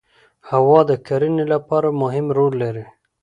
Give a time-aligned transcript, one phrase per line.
[0.49, 2.85] هوا د کرنې لپاره مهم رول لري